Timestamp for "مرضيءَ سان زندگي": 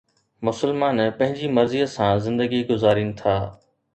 1.57-2.61